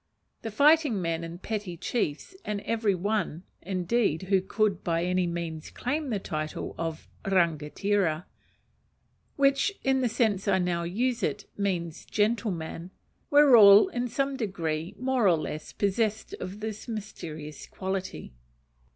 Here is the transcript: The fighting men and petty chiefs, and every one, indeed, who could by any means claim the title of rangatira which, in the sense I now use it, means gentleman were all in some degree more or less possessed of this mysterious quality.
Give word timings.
The 0.41 0.49
fighting 0.49 0.99
men 0.99 1.23
and 1.23 1.39
petty 1.39 1.77
chiefs, 1.77 2.35
and 2.43 2.61
every 2.61 2.95
one, 2.95 3.43
indeed, 3.61 4.23
who 4.23 4.41
could 4.41 4.83
by 4.83 5.05
any 5.05 5.27
means 5.27 5.69
claim 5.69 6.09
the 6.09 6.17
title 6.17 6.73
of 6.75 7.07
rangatira 7.23 8.25
which, 9.35 9.71
in 9.83 10.01
the 10.01 10.09
sense 10.09 10.47
I 10.47 10.57
now 10.57 10.81
use 10.81 11.21
it, 11.21 11.45
means 11.55 12.03
gentleman 12.05 12.89
were 13.29 13.55
all 13.55 13.89
in 13.89 14.07
some 14.07 14.35
degree 14.37 14.95
more 14.97 15.27
or 15.27 15.37
less 15.37 15.71
possessed 15.71 16.33
of 16.39 16.61
this 16.61 16.87
mysterious 16.87 17.67
quality. 17.67 18.33